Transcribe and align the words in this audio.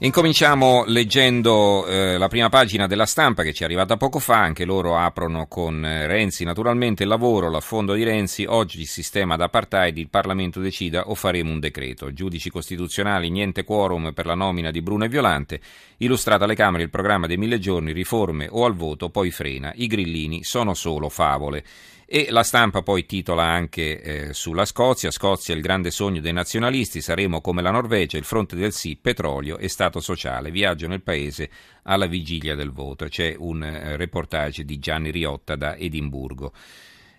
Incominciamo 0.00 0.84
leggendo 0.86 1.84
eh, 1.88 2.18
la 2.18 2.28
prima 2.28 2.48
pagina 2.48 2.86
della 2.86 3.04
stampa 3.04 3.42
che 3.42 3.52
ci 3.52 3.62
è 3.62 3.64
arrivata 3.64 3.96
poco 3.96 4.20
fa, 4.20 4.36
anche 4.36 4.64
loro 4.64 4.96
aprono 4.96 5.48
con 5.48 5.84
eh, 5.84 6.06
Renzi, 6.06 6.44
naturalmente 6.44 7.02
il 7.02 7.08
lavoro, 7.08 7.50
l'affondo 7.50 7.94
di 7.94 8.04
Renzi, 8.04 8.44
oggi 8.46 8.78
il 8.78 8.86
sistema 8.86 9.34
d'apartheid, 9.34 9.98
il 9.98 10.08
Parlamento 10.08 10.60
decida 10.60 11.08
o 11.08 11.16
faremo 11.16 11.50
un 11.50 11.58
decreto. 11.58 12.12
Giudici 12.12 12.48
costituzionali, 12.48 13.28
niente 13.28 13.64
quorum 13.64 14.12
per 14.12 14.26
la 14.26 14.36
nomina 14.36 14.70
di 14.70 14.82
Bruno 14.82 15.04
e 15.04 15.08
Violante, 15.08 15.60
illustrata 15.96 16.44
alle 16.44 16.54
Camere 16.54 16.84
il 16.84 16.90
programma 16.90 17.26
dei 17.26 17.36
mille 17.36 17.58
giorni, 17.58 17.90
riforme 17.90 18.46
o 18.48 18.64
al 18.66 18.76
voto, 18.76 19.10
poi 19.10 19.32
frena, 19.32 19.72
i 19.74 19.88
grillini 19.88 20.44
sono 20.44 20.74
solo 20.74 21.08
favole. 21.08 21.64
E 22.10 22.28
la 22.30 22.42
stampa 22.42 22.80
poi 22.80 23.04
titola 23.04 23.42
anche 23.42 24.00
eh, 24.00 24.32
sulla 24.32 24.64
Scozia, 24.64 25.10
Scozia 25.10 25.54
il 25.54 25.60
grande 25.60 25.90
sogno 25.90 26.22
dei 26.22 26.32
nazionalisti, 26.32 27.02
saremo 27.02 27.42
come 27.42 27.60
la 27.60 27.70
Norvegia, 27.70 28.16
il 28.16 28.24
fronte 28.24 28.56
del 28.56 28.72
sì, 28.72 28.96
petrolio 28.96 29.58
e 29.58 29.68
Stato 29.68 30.00
sociale, 30.00 30.50
viaggio 30.50 30.88
nel 30.88 31.02
paese 31.02 31.50
alla 31.82 32.06
vigilia 32.06 32.54
del 32.54 32.72
voto. 32.72 33.08
C'è 33.08 33.34
un 33.36 33.62
eh, 33.62 33.98
reportage 33.98 34.64
di 34.64 34.78
Gianni 34.78 35.10
Riotta 35.10 35.54
da 35.54 35.76
Edimburgo. 35.76 36.54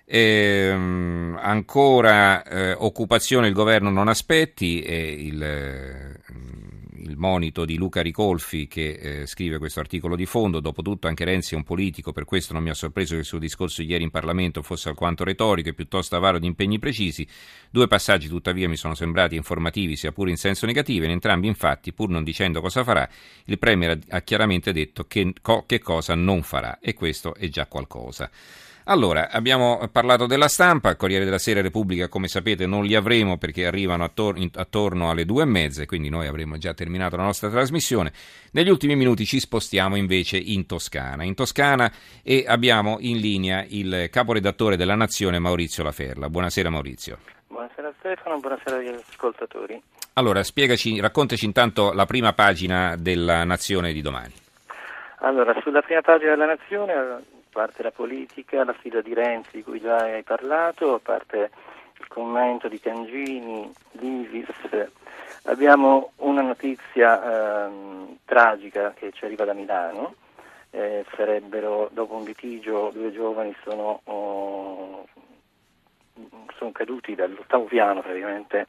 Ehm, 0.06 1.38
ancora 1.40 2.42
eh, 2.42 2.74
occupazione 2.74 3.46
il 3.46 3.54
governo 3.54 3.92
non 3.92 4.08
aspetti, 4.08 4.84
il, 4.90 5.44
eh, 5.44 6.20
il 7.10 7.18
monito 7.18 7.66
di 7.66 7.76
Luca 7.76 8.02
Ricolfi 8.02 8.68
che 8.68 8.92
eh, 8.92 9.26
scrive 9.26 9.58
questo 9.58 9.80
articolo 9.80 10.16
di 10.16 10.26
fondo. 10.26 10.60
Dopotutto 10.60 11.08
anche 11.08 11.26
Renzi 11.26 11.56
è 11.56 11.58
un 11.58 11.64
politico, 11.64 12.12
per 12.12 12.26
questo 12.26 12.54
non 12.54 12.64
mi 12.64 12.70
ha 12.70 12.74
sorpreso 12.74 13.16
che 13.16 13.22
il 13.22 13.26
suo 13.26 13.40
discorso 13.40 13.82
ieri 13.82 14.04
in 14.04 14.12
Parlamento 14.12 14.62
fosse 14.62 14.90
alquanto 14.90 15.24
retorico 15.24 15.70
e 15.70 15.74
piuttosto 15.74 16.16
avaro 16.16 16.40
di 16.40 16.46
impegni 16.46 16.80
precisi. 16.80 17.28
Due 17.70 17.88
passaggi 17.88 18.28
tuttavia 18.28 18.70
mi 18.70 18.78
sono 18.78 18.94
sembrati 18.94 19.36
informativi, 19.36 19.96
sia 19.96 20.12
pure 20.12 20.30
in 20.30 20.38
senso 20.38 20.66
negativo. 20.66 21.06
In 21.06 21.12
entrambi, 21.12 21.48
infatti, 21.48 21.92
pur 21.92 22.10
non 22.10 22.24
dicendo 22.24 22.62
cosa 22.62 22.84
farà, 22.84 23.10
il 23.46 23.58
Premier 23.58 24.00
ha 24.10 24.22
chiaramente 24.22 24.72
detto 24.72 25.06
che, 25.06 25.34
co- 25.42 25.66
che 25.66 25.80
cosa 25.80 26.16
non 26.16 26.44
farà 26.44 26.80
e 26.80 26.94
questo 26.94 27.34
è 27.36 27.48
già 27.50 27.66
qualcosa. 27.66 28.30
Allora, 28.86 29.30
abbiamo 29.30 29.88
parlato 29.92 30.26
della 30.26 30.48
stampa, 30.48 30.96
Corriere 30.96 31.24
della 31.24 31.38
Sera 31.38 31.60
e 31.60 31.62
Repubblica, 31.62 32.08
come 32.08 32.28
sapete, 32.28 32.66
non 32.66 32.86
li 32.86 32.96
avremo 32.96 33.38
perché 33.38 33.68
arrivano 33.68 34.04
attor- 34.04 34.50
attorno 34.56 35.12
alle 35.12 35.26
due 35.26 35.44
e 35.44 35.46
mezza, 35.46 35.86
quindi 35.86 36.10
noi 36.10 36.26
avremo 36.26 36.58
già 36.58 36.74
terminato 36.74 37.16
la 37.16 37.24
nostra 37.24 37.50
trasmissione. 37.50 38.12
Negli 38.54 38.70
ultimi 38.70 38.96
minuti 38.96 39.26
ci 39.26 39.40
spostiamo 39.40 39.96
invece 39.96 40.38
in 40.38 40.66
Toscana. 40.66 41.24
In 41.24 41.36
Toscana 41.36 41.92
e 42.24 42.46
abbiamo 42.48 42.98
in 43.00 43.18
linea 43.18 43.64
il 43.68 44.08
caporedattore 44.10 44.76
della 44.76 44.96
Nazione, 44.96 45.38
Maurizio 45.38 45.84
Laferla. 45.84 46.30
Buonasera 46.30 46.70
Maurizio. 46.72 47.20
Buonasera 47.48 47.94
Stefano, 48.00 48.40
buonasera 48.40 48.78
agli 48.78 48.88
ascoltatori. 48.88 49.80
Allora, 50.14 50.42
spiegaci, 50.44 51.00
raccontaci 51.00 51.46
intanto 51.46 51.94
la 51.94 52.06
prima 52.06 52.34
pagina 52.34 52.96
della 52.98 53.44
Nazione 53.44 53.94
di 53.94 54.02
domani. 54.02 54.34
Allora, 55.20 55.54
sulla 55.62 55.82
prima 55.82 56.02
pagina 56.02 56.32
della 56.32 56.46
Nazione 56.46 56.94
parte 57.60 57.84
la 57.84 57.92
politica, 57.92 58.64
la 58.64 58.74
sfida 58.78 59.02
di 59.02 59.14
Renzi 59.14 59.58
di 59.58 59.64
cui 59.64 59.82
già 59.82 59.98
hai 59.98 60.24
parlato, 60.24 60.94
a 60.94 61.00
parte 61.00 61.52
il 62.00 62.08
commento 62.08 62.70
di 62.70 62.80
Cangini, 62.80 63.70
l'Ivis, 64.00 64.48
abbiamo 65.44 66.14
una 66.18 66.42
notizia 66.42 67.66
ehm, 67.66 68.20
tragica 68.24 68.94
che 68.94 69.12
ci 69.12 69.26
arriva 69.26 69.44
da 69.44 69.52
Milano. 69.52 70.16
Eh, 70.70 71.04
sarebbero, 71.18 71.90
dopo 71.92 72.16
un 72.16 72.24
litigio, 72.24 72.92
due 72.94 73.12
giovani 73.12 73.54
sono, 73.64 74.00
oh, 74.06 75.06
sono 76.56 76.72
caduti 76.72 77.14
dall'ottavo 77.14 77.66
piano 77.66 78.02
praticamente. 78.02 78.68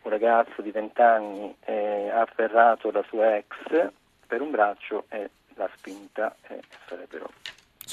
Un 0.00 0.10
ragazzo 0.10 0.62
di 0.62 0.70
20 0.70 1.02
anni 1.02 1.54
eh, 1.66 2.08
ha 2.08 2.22
afferrato 2.22 2.90
la 2.90 3.04
sua 3.06 3.36
ex 3.36 3.90
per 4.26 4.40
un 4.40 4.50
braccio 4.50 5.04
e 5.10 5.28
l'ha 5.56 5.68
spinta 5.76 6.34
e 6.48 6.62
sarebbero 6.86 7.28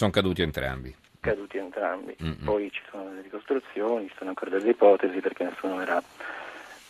sono 0.02 0.09
caduti 0.09 0.41
entrambi. 0.41 0.95
Caduti 1.19 1.57
entrambi. 1.59 2.16
Mm-hmm. 2.23 2.44
Poi 2.44 2.71
ci 2.71 2.81
sono 2.89 3.09
delle 3.09 3.21
ricostruzioni, 3.21 4.07
ci 4.07 4.16
sono 4.17 4.29
ancora 4.29 4.50
delle 4.50 4.72
ipotesi 4.72 5.19
perché 5.19 5.44
nessuno 5.44 5.79
era, 5.79 6.01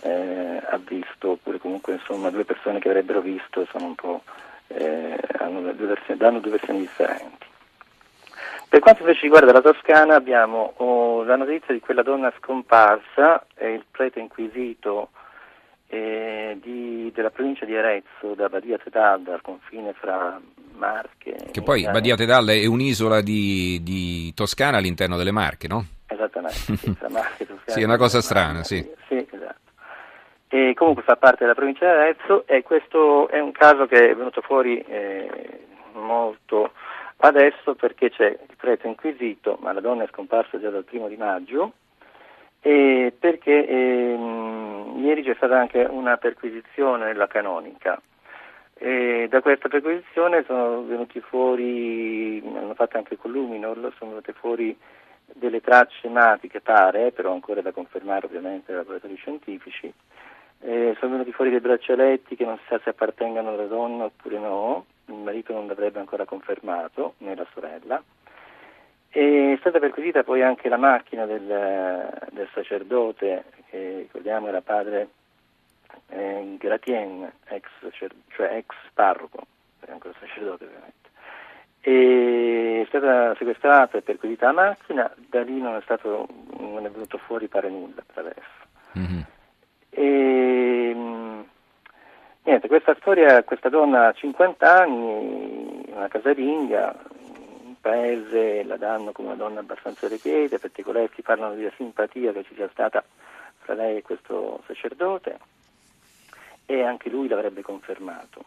eh, 0.03 0.61
ha 0.65 0.77
visto, 0.77 1.31
oppure 1.31 1.57
comunque 1.57 1.93
insomma 1.93 2.29
due 2.29 2.45
persone 2.45 2.79
che 2.79 2.87
avrebbero 2.87 3.19
visto 3.19 3.65
sono 3.65 3.87
un 3.87 3.95
po', 3.95 4.23
eh, 4.67 5.19
hanno 5.39 5.73
due 5.73 5.87
versioni, 5.87 6.17
danno 6.17 6.39
due 6.39 6.51
versioni 6.51 6.79
differenti. 6.79 7.47
Per 8.69 8.79
quanto 8.79 9.01
invece 9.01 9.23
riguarda 9.23 9.51
la 9.51 9.59
Toscana 9.59 10.15
abbiamo 10.15 10.75
oh, 10.77 11.23
la 11.25 11.35
notizia 11.35 11.73
di 11.73 11.81
quella 11.81 12.03
donna 12.03 12.31
scomparsa, 12.37 13.45
è 13.53 13.65
il 13.65 13.83
prete 13.91 14.21
inquisito 14.21 15.09
eh, 15.87 16.57
di, 16.61 17.11
della 17.13 17.29
provincia 17.29 17.65
di 17.65 17.75
Arezzo, 17.75 18.35
da 18.35 18.47
Badia 18.47 18.77
Tedalda, 18.77 19.33
al 19.33 19.41
confine 19.41 19.91
fra 19.91 20.39
Marche. 20.81 21.35
Che 21.51 21.61
poi 21.61 21.81
Italia. 21.81 21.99
Badia 21.99 22.15
Tedalda 22.15 22.53
è 22.53 22.65
un'isola 22.65 23.21
di, 23.21 23.79
di, 23.83 24.33
Toscana 24.33 24.77
all'interno 24.77 25.15
delle 25.15 25.31
Marche, 25.31 25.67
no? 25.67 25.85
Esattamente, 26.07 26.75
sì, 26.75 26.95
Marche, 27.09 27.45
Toscana, 27.45 27.61
sì 27.65 27.81
è 27.81 27.83
una 27.83 27.97
cosa 27.97 28.19
strana, 28.21 28.63
sì. 28.63 28.77
Sì, 29.07 29.27
esatto. 29.29 29.59
E 30.47 30.73
comunque 30.75 31.03
fa 31.03 31.15
parte 31.15 31.43
della 31.43 31.53
provincia 31.53 31.85
di 31.85 31.91
Arezzo 31.91 32.47
e 32.47 32.63
questo 32.63 33.29
è 33.29 33.39
un 33.39 33.51
caso 33.51 33.85
che 33.85 34.09
è 34.09 34.15
venuto 34.15 34.41
fuori 34.41 34.79
eh, 34.79 35.67
molto 35.93 36.71
adesso 37.17 37.75
perché 37.75 38.09
c'è 38.09 38.27
il 38.27 38.55
prete 38.57 38.87
inquisito, 38.87 39.57
ma 39.61 39.71
la 39.71 39.81
donna 39.81 40.03
è 40.03 40.09
scomparsa 40.11 40.59
già 40.59 40.71
dal 40.71 40.83
primo 40.83 41.07
di 41.07 41.15
maggio, 41.15 41.73
e 42.59 43.13
perché 43.17 43.67
ehm, 43.67 45.01
ieri 45.03 45.23
c'è 45.23 45.35
stata 45.35 45.59
anche 45.59 45.83
una 45.83 46.17
perquisizione 46.17 47.05
nella 47.05 47.27
canonica. 47.27 48.01
E 48.83 49.27
da 49.29 49.41
questa 49.41 49.69
perquisizione 49.69 50.43
sono 50.47 50.83
venuti 50.83 51.19
fuori, 51.19 52.41
hanno 52.43 52.73
fatto 52.73 52.97
anche 52.97 53.15
con 53.15 53.29
Luminol, 53.29 53.93
sono 53.95 54.09
venute 54.09 54.33
fuori 54.33 54.75
delle 55.35 55.61
tracce 55.61 56.07
ematiche, 56.07 56.61
pare, 56.61 57.11
però 57.11 57.31
ancora 57.31 57.61
da 57.61 57.71
confermare 57.73 58.25
ovviamente 58.25 58.71
dai 58.71 58.77
laboratori 58.77 59.15
scientifici. 59.17 59.93
Eh, 60.61 60.95
sono 60.97 61.11
venuti 61.11 61.31
fuori 61.31 61.51
dei 61.51 61.59
braccialetti 61.59 62.35
che 62.35 62.43
non 62.43 62.57
si 62.57 62.63
sa 62.69 62.79
se 62.83 62.89
appartengano 62.89 63.49
alla 63.49 63.67
donna 63.67 64.05
oppure 64.05 64.39
no, 64.39 64.85
il 65.05 65.13
marito 65.13 65.53
non 65.53 65.67
l'avrebbe 65.67 65.99
ancora 65.99 66.25
confermato, 66.25 67.13
né 67.19 67.35
la 67.35 67.45
sorella. 67.53 68.01
E 69.11 69.53
è 69.53 69.57
stata 69.59 69.77
perquisita 69.77 70.23
poi 70.23 70.41
anche 70.41 70.69
la 70.69 70.77
macchina 70.77 71.27
del, 71.27 72.19
del 72.31 72.49
sacerdote, 72.51 73.43
che 73.69 73.97
ricordiamo 73.99 74.47
era 74.47 74.61
padre 74.61 75.07
eh, 76.09 76.55
Gratien, 76.57 77.31
ex, 77.45 77.67
cioè 78.29 78.55
ex 78.55 78.75
parroco, 78.93 79.45
ancora 79.87 80.13
sacerdote 80.19 80.65
ovviamente. 80.65 81.09
È 81.79 82.85
stata 82.87 83.35
sequestrata 83.35 83.97
e 83.97 84.01
perquisita 84.01 84.47
la 84.47 84.51
macchina, 84.51 85.11
da 85.15 85.41
lì 85.41 85.59
non 85.59 85.75
è, 85.75 85.81
stato, 85.81 86.27
non 86.59 86.85
è 86.85 86.89
venuto 86.89 87.17
fuori 87.17 87.47
pare 87.47 87.69
nulla 87.69 88.03
per 88.05 88.25
adesso. 88.25 88.99
Mm-hmm. 88.99 89.21
E, 89.89 90.95
niente, 92.43 92.67
questa 92.67 92.95
storia, 92.99 93.43
questa 93.43 93.69
donna 93.69 94.07
ha 94.07 94.13
50 94.13 94.81
anni, 94.81 95.85
una 95.87 96.07
casalinga, 96.07 96.95
paese 97.81 98.63
la 98.63 98.77
danno 98.77 99.11
come 99.11 99.29
una 99.29 99.37
donna 99.37 99.59
abbastanza 99.61 100.07
requieta, 100.07 100.59
perché 100.59 100.81
i 100.81 100.83
colleghi 100.83 101.23
parlano 101.23 101.55
di 101.55 101.69
simpatia 101.75 102.31
che 102.31 102.43
ci 102.43 102.53
sia 102.53 102.69
stata 102.71 103.03
fra 103.59 103.73
lei 103.73 103.97
e 103.97 104.01
questo 104.03 104.61
sacerdote 104.67 105.39
e 106.71 106.83
anche 106.83 107.09
lui 107.09 107.27
l'avrebbe 107.27 107.61
confermato, 107.61 108.45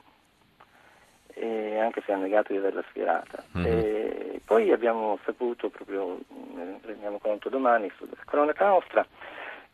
anche 1.35 2.03
se 2.07 2.13
ha 2.13 2.17
negato 2.17 2.53
di 2.53 2.59
averla 2.59 2.83
sfilata. 2.89 3.45
Mm-hmm. 3.59 4.37
poi 4.47 4.73
abbiamo 4.73 5.19
saputo, 5.25 5.69
proprio 5.69 6.19
ne 6.55 6.79
rendiamo 6.81 7.19
conto 7.19 7.51
domani 7.51 7.91
sulla 7.97 8.17
cronaca 8.25 8.67
nostra, 8.67 9.07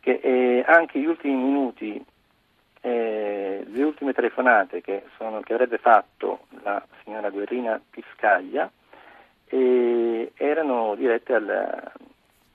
che 0.01 0.19
eh, 0.21 0.63
anche 0.67 0.99
gli 0.99 1.05
ultimi 1.05 1.35
minuti, 1.35 2.03
eh, 2.81 3.63
le 3.65 3.83
ultime 3.83 4.11
telefonate 4.11 4.81
che, 4.81 5.03
sono, 5.15 5.39
che 5.39 5.53
avrebbe 5.53 5.77
fatto 5.77 6.47
la 6.63 6.85
signora 7.03 7.29
Guerrina 7.29 7.79
Piscaglia, 7.89 8.69
e 9.47 10.31
erano 10.35 10.95
dirette 10.95 11.33
al, 11.33 11.91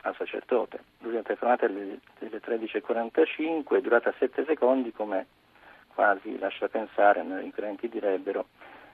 al 0.02 0.14
sacerdote. 0.16 0.78
L'ultima 0.98 1.22
telefonata 1.22 1.64
alle 1.64 2.00
13.45, 2.20 3.80
durata 3.80 4.12
7 4.18 4.44
secondi, 4.46 4.92
come 4.92 5.26
quasi 5.96 6.38
lascia 6.38 6.68
pensare, 6.68 7.22
i 7.22 7.44
inquirenti 7.44 7.88
direbbero 7.88 8.48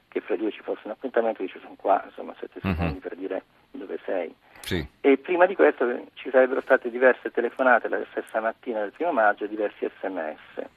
che 0.07 0.21
fra 0.21 0.35
i 0.35 0.39
due 0.39 0.53
ci 0.53 0.61
fosse 0.63 0.83
un 0.85 0.93
appuntamento, 0.93 1.43
dice 1.43 1.59
sono 1.61 1.75
qua, 1.77 2.01
insomma 2.07 2.33
7 2.39 2.61
uh-huh. 2.63 2.69
Mhm. 2.69 2.77
secondi 2.77 2.99
per 3.01 3.17
dire 3.17 3.43
dove 3.73 3.99
sei. 4.07 4.33
Sì. 4.61 4.87
E 5.01 5.19
prima 5.19 5.47
di 5.47 5.57
questo 5.57 5.85
ci 6.15 6.31
sarebbero 6.31 6.61
state 6.61 6.89
diverse 6.91 7.33
telefonate 7.33 7.89
la 7.89 7.99
stessa 8.13 8.41
mattina 8.41 8.81
del 8.81 8.93
primo 8.93 9.11
maggio, 9.11 9.47
diversi 9.47 9.91
sms. 10.01 10.69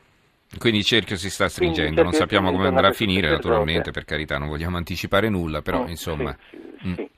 Quindi 0.58 0.80
il 0.80 0.86
cerchio 0.86 1.16
si 1.16 1.30
sta 1.30 1.48
stringendo, 1.48 2.02
non 2.02 2.14
sappiamo 2.14 2.52
come 2.52 2.68
andrà 2.68 2.88
a 2.88 2.94
finire 2.94 3.30
naturalmente, 3.30 3.92
per 3.92 4.06
carità 4.06 4.40
non 4.40 4.48
vogliamo 4.48 4.78
anticipare 4.78 5.30
nulla, 5.30 5.62
però 5.62 5.84
no, 5.84 5.90
insomma... 5.90 6.36
Sì, 6.50 6.58
sì, 6.80 6.88
mm. 6.88 6.94
sì. 6.94 7.10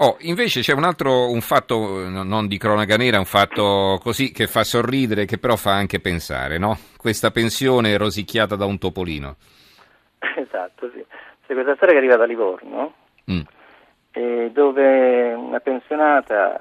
Oh, 0.00 0.16
invece 0.20 0.60
c'è 0.60 0.74
un 0.74 0.84
altro 0.84 1.28
un 1.28 1.40
fatto, 1.40 2.08
non 2.08 2.46
di 2.46 2.56
cronaca 2.56 2.96
nera, 2.96 3.18
un 3.18 3.24
fatto 3.24 3.98
così 4.00 4.30
che 4.30 4.46
fa 4.46 4.62
sorridere, 4.62 5.24
che 5.24 5.38
però 5.38 5.56
fa 5.56 5.72
anche 5.72 5.98
pensare, 5.98 6.56
no? 6.56 6.76
Questa 6.96 7.32
pensione 7.32 7.96
rosicchiata 7.96 8.54
da 8.54 8.64
un 8.64 8.78
topolino. 8.78 9.36
Esatto, 10.36 10.90
sì. 10.94 11.04
C'è 11.46 11.52
questa 11.52 11.74
storia 11.74 11.94
che 11.94 11.98
arriva 11.98 12.16
da 12.16 12.24
Livorno, 12.24 12.94
mm. 13.30 14.46
dove 14.52 15.32
una 15.34 15.60
pensionata 15.60 16.56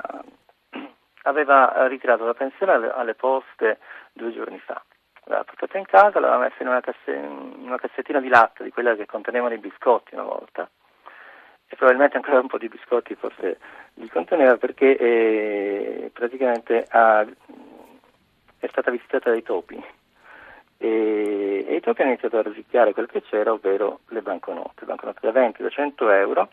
aveva 1.23 1.85
ritirato 1.87 2.25
la 2.25 2.33
pensione 2.33 2.73
alle 2.73 3.13
poste 3.13 3.77
due 4.13 4.33
giorni 4.33 4.59
fa. 4.59 4.81
L'aveva 5.25 5.43
portata 5.43 5.77
in 5.77 5.85
casa, 5.85 6.19
l'aveva 6.19 6.39
messa 6.39 6.61
in 6.61 6.67
una, 6.69 6.81
casse, 6.81 7.11
in 7.11 7.65
una 7.65 7.77
cassettina 7.77 8.19
di 8.19 8.29
latte, 8.29 8.63
di 8.63 8.71
quella 8.71 8.95
che 8.95 9.05
contenevano 9.05 9.53
i 9.53 9.59
biscotti 9.59 10.15
una 10.15 10.23
volta, 10.23 10.69
e 11.67 11.75
probabilmente 11.75 12.17
ancora 12.17 12.39
un 12.39 12.47
po' 12.47 12.57
di 12.57 12.69
biscotti 12.69 13.15
forse 13.15 13.57
li 13.95 14.09
conteneva 14.09 14.57
perché 14.57 14.97
eh, 14.97 16.09
praticamente 16.13 16.85
ha, 16.89 17.25
è 18.59 18.67
stata 18.67 18.91
visitata 18.91 19.29
dai 19.29 19.43
topi 19.43 19.83
e, 20.77 21.65
e 21.67 21.75
i 21.75 21.79
topi 21.79 22.01
hanno 22.01 22.11
iniziato 22.11 22.37
a 22.37 22.43
rosicchiare 22.43 22.93
quel 22.93 23.07
che 23.07 23.23
c'era, 23.23 23.51
ovvero 23.51 24.01
le 24.09 24.21
banconote, 24.21 24.85
banconote 24.85 25.19
da 25.21 25.31
20, 25.31 25.63
da 25.63 25.69
100 25.69 26.11
euro. 26.11 26.49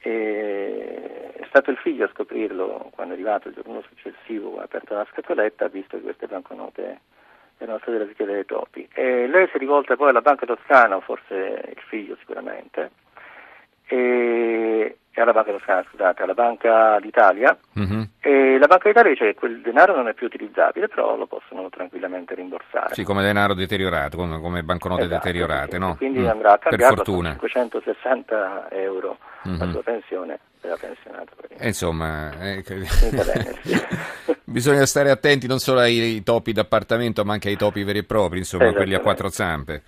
E 0.00 1.32
è 1.32 1.44
stato 1.48 1.70
il 1.70 1.76
figlio 1.76 2.04
a 2.04 2.10
scoprirlo 2.12 2.90
quando 2.94 3.14
è 3.14 3.16
arrivato 3.16 3.48
il 3.48 3.54
giorno 3.54 3.82
successivo, 3.82 4.58
ha 4.58 4.64
aperto 4.64 4.94
la 4.94 5.06
scatoletta, 5.10 5.66
ha 5.66 5.68
visto 5.68 5.96
che 5.96 6.02
queste 6.02 6.26
banconote 6.26 7.00
erano 7.58 7.78
state 7.78 7.98
rosicchiate 7.98 8.32
dai 8.32 8.44
topi. 8.44 8.88
E 8.92 9.26
lei 9.26 9.46
si 9.48 9.56
è 9.56 9.58
rivolta 9.58 9.96
poi 9.96 10.10
alla 10.10 10.20
Banca 10.20 10.46
Toscana, 10.46 11.00
forse 11.00 11.62
il 11.74 11.82
figlio 11.88 12.16
sicuramente, 12.18 12.90
e, 13.88 14.98
e 15.10 15.20
alla 15.20 15.32
Banca 15.32 15.52
Toscana, 15.52 15.84
scusate, 15.90 16.22
alla 16.22 16.34
Banca 16.34 16.98
d'Italia. 17.00 17.56
Mm-hmm. 17.78 18.02
E 18.20 18.58
la 18.58 18.66
Banca 18.66 18.88
d'Italia 18.88 19.10
dice 19.10 19.24
che 19.24 19.34
quel 19.34 19.60
denaro 19.60 19.96
non 19.96 20.08
è 20.08 20.14
più 20.14 20.26
utilizzabile, 20.26 20.88
però 20.88 21.16
lo 21.16 21.26
possono 21.26 21.68
tranquillamente 21.70 22.34
rimborsare. 22.34 22.94
Sì, 22.94 23.02
come 23.02 23.22
denaro 23.22 23.54
deteriorato, 23.54 24.16
come, 24.16 24.38
come 24.40 24.62
banconote 24.62 25.04
esatto, 25.04 25.24
deteriorate, 25.24 25.72
sì, 25.72 25.78
no? 25.78 25.96
Quindi 25.96 26.20
mm. 26.20 26.28
andrà 26.28 26.52
a 26.52 26.58
cambiarlo 26.58 27.02
560 27.02 28.68
euro 28.70 29.18
mm-hmm. 29.48 29.58
la 29.58 29.70
sua 29.70 29.82
pensione 29.82 30.38
per 30.60 30.70
la 30.70 30.76
pensionata. 30.76 31.32
Eh, 31.56 31.66
insomma, 31.66 32.30
eh, 32.40 32.62
sì. 32.62 34.36
bisogna 34.44 34.86
stare 34.86 35.10
attenti 35.10 35.46
non 35.46 35.58
solo 35.58 35.80
ai 35.80 36.22
topi 36.22 36.52
d'appartamento, 36.52 37.24
ma 37.24 37.32
anche 37.32 37.48
ai 37.48 37.56
topi 37.56 37.82
veri 37.82 37.98
e 37.98 38.04
propri, 38.04 38.38
insomma, 38.38 38.72
quelli 38.72 38.94
a 38.94 39.00
quattro 39.00 39.28
zampe. 39.30 39.82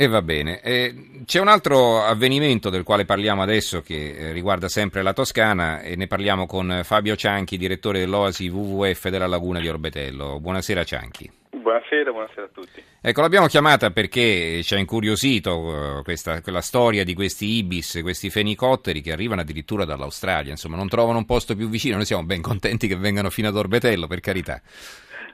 E 0.00 0.06
va 0.06 0.22
bene. 0.22 0.60
Eh, 0.60 1.24
c'è 1.24 1.40
un 1.40 1.48
altro 1.48 2.04
avvenimento 2.04 2.70
del 2.70 2.84
quale 2.84 3.04
parliamo 3.04 3.42
adesso 3.42 3.80
che 3.80 4.14
eh, 4.16 4.32
riguarda 4.32 4.68
sempre 4.68 5.02
la 5.02 5.12
Toscana 5.12 5.80
e 5.80 5.96
ne 5.96 6.06
parliamo 6.06 6.46
con 6.46 6.82
Fabio 6.84 7.16
Cianchi, 7.16 7.56
direttore 7.56 7.98
dell'Oasi 7.98 8.46
WWF 8.46 9.08
della 9.08 9.26
Laguna 9.26 9.58
di 9.58 9.68
Orbetello. 9.68 10.38
Buonasera 10.38 10.84
Cianchi. 10.84 11.28
Buonasera, 11.50 12.12
buonasera 12.12 12.44
a 12.44 12.48
tutti. 12.52 12.80
Ecco, 13.02 13.22
l'abbiamo 13.22 13.48
chiamata 13.48 13.90
perché 13.90 14.62
ci 14.62 14.74
ha 14.76 14.78
incuriosito 14.78 15.58
uh, 15.58 16.02
questa, 16.04 16.42
quella 16.42 16.60
storia 16.60 17.02
di 17.02 17.14
questi 17.14 17.56
ibis, 17.56 17.98
questi 18.00 18.30
fenicotteri 18.30 19.00
che 19.00 19.10
arrivano 19.10 19.40
addirittura 19.40 19.84
dall'Australia, 19.84 20.52
insomma 20.52 20.76
non 20.76 20.86
trovano 20.86 21.18
un 21.18 21.26
posto 21.26 21.56
più 21.56 21.68
vicino, 21.68 21.96
noi 21.96 22.04
siamo 22.04 22.22
ben 22.22 22.40
contenti 22.40 22.86
che 22.86 22.94
vengano 22.94 23.30
fino 23.30 23.48
ad 23.48 23.56
Orbetello, 23.56 24.06
per 24.06 24.20
carità. 24.20 24.62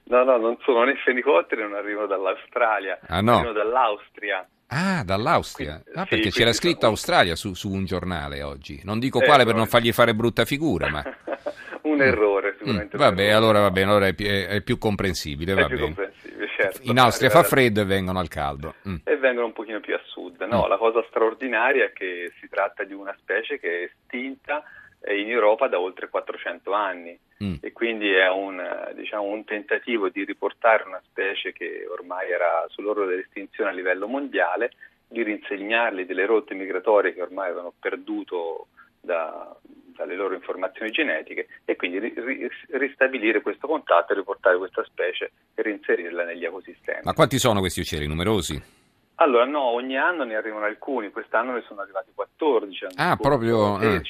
No, 0.04 0.24
no, 0.24 0.38
non 0.38 0.56
sono 0.62 0.84
né 0.84 0.94
fenicotteri, 1.04 1.60
non 1.60 1.74
arrivano 1.74 2.06
dall'Australia, 2.06 2.98
ah, 3.08 3.20
no. 3.20 3.36
arrivano 3.36 3.52
dall'Austria. 3.52 4.46
Ah, 4.68 5.02
dall'Austria. 5.04 5.80
Quindi, 5.82 6.00
ah, 6.00 6.06
perché 6.06 6.30
sì, 6.30 6.38
c'era 6.38 6.52
scritto. 6.52 6.86
Australia 6.86 7.36
su, 7.36 7.54
su, 7.54 7.70
un 7.70 7.84
giornale 7.84 8.42
oggi. 8.42 8.80
Non 8.84 8.98
dico 8.98 9.20
eh, 9.20 9.24
quale 9.24 9.44
per 9.44 9.54
non 9.54 9.66
fargli 9.66 9.92
fare 9.92 10.14
brutta 10.14 10.44
figura, 10.44 10.88
ma... 10.88 11.02
un 11.82 12.00
errore, 12.00 12.56
sicuramente. 12.58 12.96
Mm, 12.96 13.00
vabbè, 13.00 13.28
allora 13.30 13.60
va 13.60 13.70
bene, 13.70 13.90
allora 13.90 14.06
è, 14.06 14.14
più, 14.14 14.26
è, 14.26 14.46
è 14.46 14.60
più 14.62 14.78
comprensibile. 14.78 15.52
È 15.52 15.66
più 15.66 15.78
comprensibile 15.78 16.24
certo. 16.56 16.80
In 16.90 16.98
Austria 16.98 17.30
fa 17.30 17.42
freddo 17.42 17.80
e 17.80 17.84
vengono 17.84 18.18
al 18.18 18.28
caldo. 18.28 18.74
Mm. 18.88 18.96
E 19.04 19.16
vengono 19.16 19.46
un 19.46 19.52
pochino 19.52 19.80
più 19.80 19.94
a 19.94 20.00
sud. 20.04 20.40
No, 20.42 20.64
mm. 20.64 20.68
la 20.68 20.76
cosa 20.76 21.04
straordinaria 21.08 21.86
è 21.86 21.92
che 21.92 22.32
si 22.40 22.48
tratta 22.48 22.84
di 22.84 22.94
una 22.94 23.14
specie 23.18 23.58
che 23.58 23.68
è 23.68 23.82
estinta 23.84 24.62
in 25.12 25.30
Europa 25.30 25.68
da 25.68 25.78
oltre 25.78 26.08
400 26.08 26.72
anni 26.72 27.18
mm. 27.42 27.54
e 27.60 27.72
quindi 27.72 28.10
è 28.10 28.28
un, 28.30 28.92
diciamo, 28.94 29.24
un, 29.24 29.44
tentativo 29.44 30.08
di 30.08 30.24
riportare 30.24 30.84
una 30.86 31.00
specie 31.04 31.52
che 31.52 31.86
ormai 31.90 32.30
era 32.30 32.64
sull'orlo 32.68 33.04
dell'estinzione 33.04 33.70
a 33.70 33.72
livello 33.72 34.06
mondiale, 34.08 34.70
di 35.06 35.22
rinsegnargli 35.22 36.06
delle 36.06 36.26
rotte 36.26 36.54
migratorie 36.54 37.12
che 37.12 37.22
ormai 37.22 37.46
avevano 37.46 37.72
perduto 37.78 38.68
da, 39.00 39.54
dalle 39.62 40.16
loro 40.16 40.34
informazioni 40.34 40.90
genetiche 40.90 41.46
e 41.64 41.76
quindi 41.76 41.98
ri, 41.98 42.14
ri, 42.16 42.50
ristabilire 42.70 43.42
questo 43.42 43.66
contatto 43.66 44.12
e 44.12 44.16
riportare 44.16 44.58
questa 44.58 44.84
specie 44.84 45.32
e 45.54 45.62
reinserirla 45.62 46.24
negli 46.24 46.44
ecosistemi. 46.44 47.00
Ma 47.04 47.12
quanti 47.12 47.38
sono 47.38 47.60
questi 47.60 47.80
uccelli? 47.80 48.06
Numerosi? 48.06 48.82
Allora 49.16 49.44
no, 49.44 49.60
ogni 49.60 49.96
anno 49.96 50.24
ne 50.24 50.34
arrivano 50.34 50.64
alcuni, 50.64 51.10
quest'anno 51.10 51.52
ne 51.52 51.62
sono 51.68 51.82
arrivati 51.82 52.10
14. 52.14 52.86
Ah, 52.96 53.16
proprio... 53.16 53.80
Eh. 53.80 54.02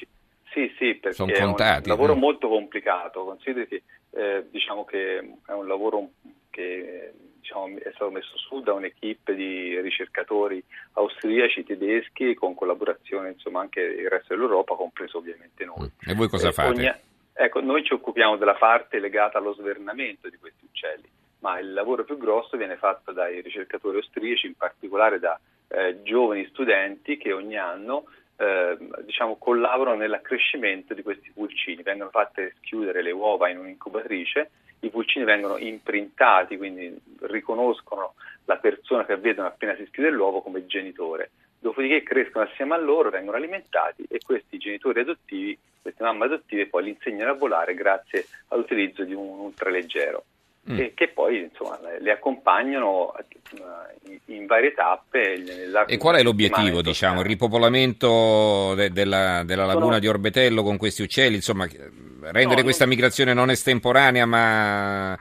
Sì, 0.55 0.73
sì, 0.79 0.95
perché 0.95 1.17
Sono 1.17 1.33
contati, 1.33 1.89
è 1.89 1.93
un 1.93 1.99
lavoro 1.99 2.13
eh. 2.13 2.17
molto 2.17 2.49
complicato. 2.49 3.25
Consideri 3.25 3.67
che, 3.67 3.83
eh, 4.13 4.47
diciamo 4.49 4.85
che 4.85 5.19
è 5.19 5.53
un 5.53 5.67
lavoro 5.67 6.11
che 6.49 7.13
diciamo, 7.41 7.77
è 7.77 7.91
stato 7.93 8.13
messo 8.13 8.39
su 8.39 8.61
da 8.61 8.73
un'equipe 8.73 9.35
di 9.35 9.81
ricercatori 9.81 10.63
austriaci, 10.93 11.65
tedeschi, 11.65 12.35
con 12.35 12.55
collaborazione 12.55 13.31
insomma, 13.31 13.61
anche 13.61 13.81
il 13.81 14.09
resto 14.09 14.33
dell'Europa, 14.33 14.77
compreso 14.77 15.19
ovviamente 15.19 15.65
noi. 15.65 15.91
E 16.07 16.15
voi 16.15 16.29
cosa 16.29 16.51
eh, 16.51 16.53
fate? 16.53 16.69
Ogni, 16.69 16.93
ecco, 17.33 17.61
noi 17.61 17.83
ci 17.83 17.93
occupiamo 17.93 18.37
della 18.37 18.55
parte 18.55 19.01
legata 19.01 19.39
allo 19.39 19.55
svernamento 19.55 20.29
di 20.31 20.37
questi 20.37 20.65
uccelli, 20.67 21.09
ma 21.41 21.59
il 21.59 21.73
lavoro 21.73 22.05
più 22.05 22.17
grosso 22.17 22.57
viene 22.57 22.77
fatto 22.77 23.11
dai 23.11 23.41
ricercatori 23.41 23.97
austriaci, 23.97 24.47
in 24.47 24.55
particolare 24.55 25.19
da 25.19 25.37
eh, 25.67 26.01
giovani 26.05 26.47
studenti 26.47 27.17
che 27.17 27.33
ogni 27.33 27.57
anno 27.57 28.05
eh, 28.37 28.77
diciamo, 29.05 29.37
collaborano 29.37 29.97
nell'accrescimento 29.97 30.95
di 30.95 31.03
questi 31.03 31.31
pulcini, 31.33 31.83
vengono 31.83 32.11
fatte 32.11 32.55
schiudere 32.59 33.03
le 33.03 33.13
uova 33.13 33.49
in 33.49 33.59
un'incubatrice, 33.59 34.51
i 34.81 34.91
pulcini 34.91 35.25
vengono 35.25 35.57
imprintati, 35.57 36.57
quindi 36.57 36.95
riconoscono 37.23 38.15
la 38.47 38.57
persona 38.57 39.05
che 39.05 39.17
vedono 39.17 39.49
appena 39.49 39.75
si 39.77 39.87
schiude 39.87 40.11
l'uovo 40.11 40.43
come 40.43 40.67
genitore, 40.67 41.31
dopodiché 41.59 42.03
crescono 42.03 42.45
assieme 42.45 42.75
a 42.75 42.79
loro, 42.79 43.11
vengono 43.11 43.37
alimentati 43.37 44.05
e 44.09 44.21
questi 44.25 44.59
genitori 44.59 45.01
adottivi, 45.01 45.59
queste 45.81 46.03
mamme 46.03 46.27
adottive 46.27 46.67
poi 46.67 46.85
li 46.85 46.91
insegnano 46.91 47.31
a 47.31 47.35
volare 47.35 47.75
grazie 47.75 48.27
all'utilizzo 48.49 49.05
di 49.05 49.15
un 49.15 49.39
ultraleggero 49.39 50.25
mm. 50.71 50.79
e 50.79 50.93
che 50.95 51.09
poi 51.09 51.43
insomma, 51.43 51.79
le 51.99 52.11
accompagnano 52.13 53.15
eh, 53.17 54.21
in 54.27 54.47
varie 54.47 54.73
tappe. 54.73 55.43
E 55.87 55.97
qual 55.99 56.17
è 56.17 56.23
l'obiettivo? 56.23 56.83
Diciamo, 56.83 57.21
il 57.21 57.27
ripopolamento 57.27 58.75
de- 58.75 58.91
della, 58.91 59.43
della, 59.45 59.67
laguna 59.67 59.87
sono... 59.87 59.99
di 59.99 60.09
Orbetello 60.09 60.63
con 60.63 60.77
questi 60.77 61.03
uccelli, 61.03 61.37
insomma, 61.37 61.67
rendere 62.21 62.57
no, 62.57 62.63
questa 62.63 62.85
non... 62.85 62.95
migrazione 62.95 63.35
non 63.35 63.51
estemporanea 63.51 64.27
ma 64.27 65.19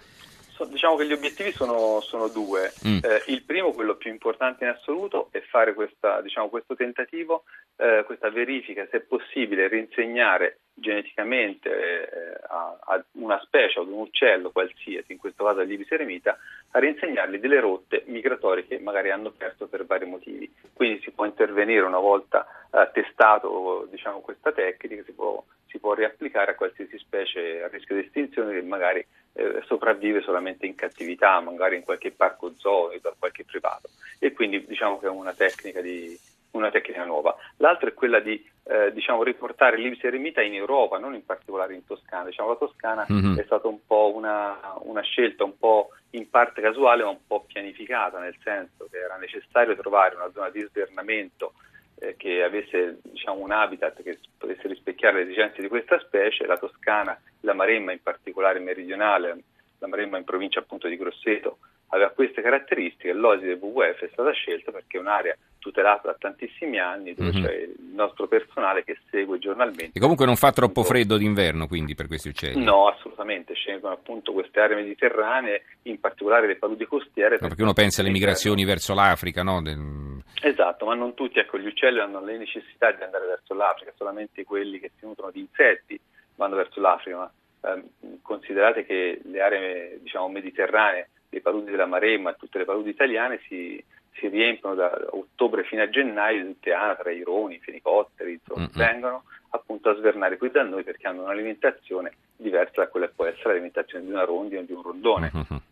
diciamo 0.65 0.95
che 0.95 1.05
gli 1.05 1.13
obiettivi 1.13 1.51
sono, 1.51 1.99
sono 2.01 2.27
due. 2.27 2.73
Mm. 2.87 2.97
Eh, 3.01 3.23
il 3.27 3.43
primo, 3.43 3.71
quello 3.71 3.95
più 3.95 4.11
importante 4.11 4.63
in 4.63 4.71
assoluto, 4.71 5.29
è 5.31 5.39
fare 5.41 5.73
questa, 5.73 6.21
diciamo, 6.21 6.49
questo 6.49 6.75
tentativo, 6.75 7.43
eh, 7.77 8.03
questa 8.05 8.29
verifica, 8.29 8.87
se 8.89 8.97
è 8.97 9.01
possibile, 9.01 9.67
rinsegnare 9.67 10.59
geneticamente 10.73 11.69
eh, 11.69 12.39
a, 12.47 12.77
a, 12.79 13.05
una 13.13 13.39
specie, 13.43 13.79
ad 13.79 13.87
un 13.87 14.01
uccello 14.01 14.51
qualsiasi, 14.51 15.11
in 15.11 15.17
questo 15.17 15.43
caso 15.43 15.59
all'ibis 15.59 15.91
eremita, 15.91 16.37
a 16.71 16.79
rinsegnargli 16.79 17.37
delle 17.37 17.59
rotte 17.59 18.03
migratorie 18.07 18.65
che 18.65 18.79
magari 18.79 19.11
hanno 19.11 19.31
perso 19.31 19.67
per 19.67 19.85
vari 19.85 20.05
motivi. 20.05 20.51
Quindi 20.73 21.01
si 21.01 21.11
può 21.11 21.25
intervenire 21.25 21.85
una 21.85 21.99
volta 21.99 22.45
eh, 22.71 22.89
testato 22.91 23.87
diciamo, 23.89 24.21
questa 24.21 24.51
tecnica, 24.51 25.03
si 25.03 25.11
può, 25.11 25.43
si 25.67 25.79
può 25.79 25.93
riapplicare 25.93 26.51
a 26.51 26.55
qualsiasi 26.55 26.97
specie 26.97 27.63
a 27.63 27.67
rischio 27.67 27.95
di 27.95 28.05
estinzione 28.05 28.53
che 28.53 28.61
magari 28.61 29.05
eh, 29.33 29.61
sopravvive 29.65 30.21
solamente 30.21 30.65
in 30.65 30.75
cattività, 30.75 31.39
magari 31.39 31.75
in 31.75 31.83
qualche 31.83 32.11
parco 32.11 32.53
zoo 32.57 32.91
o 32.91 32.99
da 33.01 33.13
qualche 33.17 33.43
privato. 33.43 33.89
E 34.19 34.31
quindi 34.31 34.65
diciamo 34.65 34.99
che 34.99 35.07
è 35.07 35.09
una 35.09 35.33
tecnica, 35.33 35.81
di, 35.81 36.17
una 36.51 36.69
tecnica 36.71 37.03
nuova. 37.05 37.35
L'altra 37.57 37.89
è 37.89 37.93
quella 37.93 38.19
di 38.19 38.43
eh, 38.65 38.91
diciamo, 38.93 39.23
riportare 39.23 39.77
l'Ibis 39.77 40.03
eremita 40.03 40.41
in 40.41 40.53
Europa, 40.53 40.97
non 40.97 41.13
in 41.13 41.25
particolare 41.25 41.73
in 41.73 41.85
Toscana. 41.85 42.25
Diciamo, 42.25 42.49
la 42.49 42.55
Toscana 42.55 43.05
mm-hmm. 43.11 43.37
è 43.37 43.43
stata 43.43 43.67
un 43.67 43.79
po' 43.85 44.11
una, 44.15 44.57
una 44.81 45.01
scelta 45.01 45.43
un 45.43 45.57
po' 45.57 45.89
in 46.11 46.29
parte 46.29 46.61
casuale 46.61 47.03
ma 47.03 47.09
un 47.09 47.25
po' 47.25 47.43
pianificata, 47.45 48.19
nel 48.19 48.35
senso 48.43 48.87
che 48.89 48.99
era 48.99 49.17
necessario 49.17 49.75
trovare 49.75 50.15
una 50.15 50.31
zona 50.31 50.49
di 50.49 50.61
svernamento 50.61 51.53
eh, 51.95 52.15
che 52.15 52.43
avesse 52.43 52.99
diciamo, 53.01 53.39
un 53.39 53.51
habitat 53.51 54.01
che 54.03 54.19
potesse 54.43 54.67
rispecchiare 54.67 55.17
le 55.17 55.23
esigenze 55.23 55.61
di 55.61 55.69
questa 55.69 55.97
specie, 55.99 56.45
la 56.45 56.57
Toscana, 56.57 57.17
la 57.41 57.53
Maremma 57.53 57.93
in 57.93 58.01
particolare 58.03 58.59
meridionale, 58.59 59.43
la 59.79 59.87
Maremma 59.87 60.17
in 60.17 60.25
provincia 60.25 60.59
appunto 60.59 60.89
di 60.89 60.97
Grosseto, 60.97 61.59
aveva 61.87 62.09
queste 62.09 62.41
caratteristiche, 62.41 63.13
l'osi 63.13 63.45
del 63.45 63.59
WWF 63.61 64.03
è 64.03 64.09
stata 64.11 64.31
scelta 64.31 64.71
perché 64.71 64.97
è 64.97 64.99
un'area 64.99 65.35
tutelato 65.59 66.07
da 66.07 66.15
tantissimi 66.19 66.79
anni, 66.79 67.13
dove 67.13 67.31
mm-hmm. 67.31 67.43
c'è 67.45 67.53
il 67.53 67.75
nostro 67.93 68.27
personale 68.27 68.83
che 68.83 68.97
segue 69.09 69.37
giornalmente. 69.39 69.97
E 69.97 70.01
comunque 70.01 70.25
non 70.25 70.35
fa 70.35 70.51
troppo 70.51 70.83
freddo 70.83 71.17
d'inverno 71.17 71.67
quindi 71.67 71.95
per 71.95 72.07
questi 72.07 72.29
uccelli? 72.29 72.61
No, 72.61 72.87
assolutamente, 72.87 73.12
scelgono 73.53 73.93
appunto 73.93 74.33
queste 74.33 74.59
aree 74.59 74.75
mediterranee, 74.75 75.63
in 75.83 75.99
particolare 75.99 76.47
le 76.47 76.57
paludi 76.57 76.85
costiere. 76.85 77.37
No, 77.39 77.47
perché 77.47 77.61
uno 77.61 77.73
pensa 77.73 78.01
alle 78.01 78.11
migrazioni 78.11 78.65
verso 78.65 78.93
l'Africa, 78.93 79.43
no? 79.43 79.61
Del... 79.61 80.21
Esatto, 80.41 80.85
ma 80.85 80.95
non 80.95 81.13
tutti, 81.13 81.39
ecco, 81.39 81.57
gli 81.57 81.67
uccelli 81.67 81.99
hanno 81.99 82.23
le 82.23 82.37
necessità 82.37 82.91
di 82.91 83.03
andare 83.03 83.25
verso 83.25 83.53
l'Africa, 83.53 83.93
solamente 83.95 84.43
quelli 84.43 84.79
che 84.79 84.91
si 84.97 85.05
nutrono 85.05 85.31
di 85.31 85.39
insetti 85.39 85.99
vanno 86.35 86.55
verso 86.55 86.79
l'Africa, 86.79 87.17
ma 87.17 87.31
eh, 87.73 87.83
considerate 88.21 88.85
che 88.85 89.21
le 89.23 89.41
aree 89.41 89.99
diciamo, 90.01 90.27
mediterranee, 90.29 91.09
le 91.29 91.41
paludi 91.41 91.71
della 91.71 91.85
Maremma 91.85 92.33
tutte 92.33 92.59
le 92.59 92.65
paludi 92.65 92.89
italiane 92.89 93.39
si 93.47 93.83
si 94.15 94.27
riempiono 94.27 94.75
da 94.75 94.91
ottobre 95.09 95.63
fino 95.63 95.81
a 95.81 95.89
gennaio 95.89 96.43
di 96.43 96.53
tutte 96.53 96.73
anatre, 96.73 97.15
i 97.15 97.23
roni, 97.23 97.55
i 97.55 97.59
fenicotteri, 97.59 98.33
insomma, 98.33 98.69
vengono 98.73 99.23
appunto 99.49 99.89
a 99.89 99.95
svernare 99.95 100.37
qui 100.37 100.51
da 100.51 100.63
noi 100.63 100.83
perché 100.83 101.07
hanno 101.07 101.23
un'alimentazione 101.23 102.11
diversa 102.43 102.81
da 102.81 102.87
quella 102.87 103.07
che 103.07 103.13
può 103.15 103.25
essere 103.25 103.49
l'alimentazione 103.49 104.05
di 104.05 104.11
una 104.11 104.23
rondine 104.23 104.61
o 104.61 104.63
di 104.63 104.73
un 104.73 104.81
rondone. 104.81 105.31
Mm-hmm. 105.35 105.61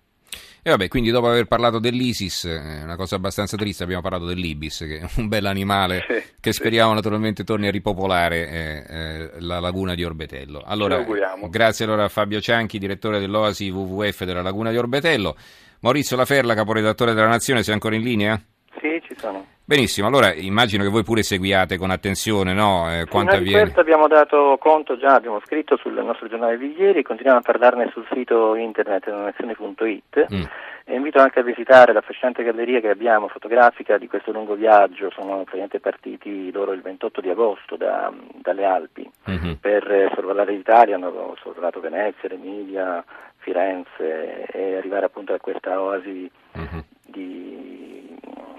E 0.64 0.70
vabbè, 0.70 0.90
quindi 0.90 1.10
dopo 1.10 1.28
aver 1.28 1.46
parlato 1.46 1.80
dell'ISIS, 1.80 2.46
è 2.46 2.84
una 2.84 2.96
cosa 2.96 3.16
abbastanza 3.16 3.58
triste, 3.58 3.82
abbiamo 3.82 4.04
parlato 4.04 4.26
dell'Ibis, 4.26 4.78
che 4.88 5.00
è 5.00 5.10
un 5.18 5.28
bell'animale 5.28 6.06
sì, 6.08 6.24
che 6.40 6.54
speriamo 6.54 6.90
sì. 6.90 6.98
naturalmente 6.98 7.44
torni 7.44 7.66
a 7.66 7.72
ripopolare 7.72 8.48
eh, 8.48 8.86
eh, 8.88 9.30
la 9.40 9.60
laguna 9.60 9.96
di 9.96 10.04
Orbetello. 10.04 10.62
Allora, 10.64 11.04
grazie 11.50 11.86
allora 11.86 12.04
a 12.04 12.10
Fabio 12.10 12.40
Cianchi, 12.40 12.78
direttore 12.78 13.20
dell'Oasi 13.20 13.72
WWF 13.72 14.24
della 14.24 14.44
laguna 14.44 14.70
di 14.70 14.78
Orbetello. 14.78 15.36
Maurizio 15.80 16.16
Laferla, 16.16 16.54
caporedattore 16.54 17.16
della 17.16 17.28
Nazione, 17.28 17.64
sei 17.64 17.74
ancora 17.74 17.96
in 17.96 18.04
linea? 18.04 18.40
Sì, 18.80 19.02
ci 19.04 19.16
sono. 19.18 19.44
Benissimo, 19.64 20.08
allora 20.08 20.34
immagino 20.34 20.84
che 20.84 20.90
voi 20.90 21.04
pure 21.04 21.24
seguiate 21.24 21.78
con 21.78 21.92
attenzione 21.92 22.54
no? 22.54 22.92
eh, 22.92 23.06
quanto 23.06 23.36
avviene. 23.36 23.58
Di 23.58 23.64
questo 23.64 23.80
abbiamo 23.80 24.08
dato 24.08 24.58
conto 24.60 24.98
già, 24.98 25.14
abbiamo 25.14 25.40
scritto 25.46 25.78
sul 25.78 25.94
nostro 25.94 26.28
giornale 26.28 26.58
di 26.58 26.76
ieri 26.78 27.04
continuiamo 27.04 27.40
a 27.40 27.44
parlarne 27.44 27.90
sul 27.94 28.06
sito 28.12 28.56
internet 28.56 29.08
nazione.it 29.08 30.28
mm. 30.34 30.44
e 30.86 30.96
invito 30.96 31.20
anche 31.20 31.40
a 31.40 31.44
visitare 31.44 31.94
l'affascinante 31.94 32.44
galleria 32.44 32.82
che 32.82 32.90
abbiamo 32.90 33.30
fotografica 33.30 33.98
di 33.98 34.08
questo 34.08 34.32
lungo 34.32 34.56
viaggio, 34.56 35.10
sono 35.12 35.36
praticamente 35.44 35.80
partiti 35.80 36.52
loro 36.52 36.74
il 36.74 36.82
28 36.82 37.22
di 37.22 37.30
agosto 37.30 37.78
da, 37.78 38.12
dalle 38.42 38.66
Alpi 38.66 39.10
mm-hmm. 39.30 39.54
per 39.54 40.12
sorvolare 40.16 40.52
l'Italia, 40.52 40.96
hanno 40.96 41.36
sorvolato 41.42 41.80
Venezia, 41.80 42.28
l'Emilia, 42.28 43.04
Firenze 43.38 44.46
e 44.52 44.76
arrivare 44.76 45.06
appunto 45.06 45.34
a 45.34 45.40
questa 45.40 45.82
oasi 45.82 46.30
uh-huh. 46.54 46.84
di, 47.06 48.01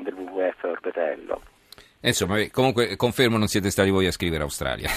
del 0.02 0.14
WWF 0.14 0.62
Orbetello. 0.64 1.40
Eh, 2.04 2.09
insomma, 2.09 2.44
comunque 2.50 2.97
confermo 2.97 3.38
non 3.38 3.47
siete 3.47 3.71
stati 3.71 3.88
voi 3.90 4.06
a 4.09 4.11
scrivere 4.11 4.42
Australia. 4.42 4.90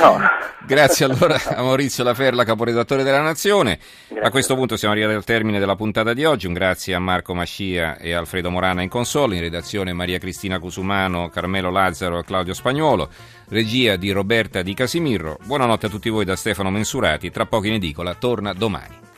No. 0.00 0.18
Grazie 0.66 1.04
allora 1.04 1.36
a 1.54 1.62
Maurizio 1.62 2.02
Laferla, 2.02 2.44
caporedattore 2.44 3.02
della 3.02 3.20
Nazione. 3.20 3.78
Grazie. 4.08 4.26
A 4.26 4.30
questo 4.30 4.54
punto 4.54 4.78
siamo 4.78 4.94
arrivati 4.94 5.16
al 5.16 5.24
termine 5.24 5.58
della 5.58 5.76
puntata 5.76 6.14
di 6.14 6.24
oggi. 6.24 6.46
Un 6.46 6.54
grazie 6.54 6.94
a 6.94 6.98
Marco 6.98 7.34
Mascia 7.34 7.98
e 7.98 8.14
Alfredo 8.14 8.48
Morana 8.50 8.80
in 8.80 8.88
console, 8.88 9.34
in 9.34 9.42
redazione 9.42 9.92
Maria 9.92 10.18
Cristina 10.18 10.58
Cusumano, 10.58 11.28
Carmelo 11.28 11.70
Lazzaro 11.70 12.18
e 12.18 12.24
Claudio 12.24 12.54
Spagnuolo, 12.54 13.10
regia 13.48 13.96
di 13.96 14.10
Roberta 14.10 14.62
Di 14.62 14.72
Casimirro. 14.72 15.36
Buonanotte 15.44 15.86
a 15.86 15.90
tutti 15.90 16.08
voi 16.08 16.24
da 16.24 16.36
Stefano 16.36 16.70
Mensurati. 16.70 17.30
Tra 17.30 17.44
poco 17.44 17.66
in 17.66 17.74
edicola 17.74 18.14
torna 18.14 18.54
domani. 18.54 19.08